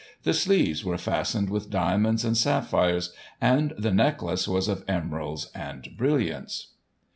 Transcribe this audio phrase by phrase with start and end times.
[0.23, 5.89] The sleeves were fastened with diamonds and sapphires, and the necklace was of emeralds and
[5.95, 6.69] brilliants.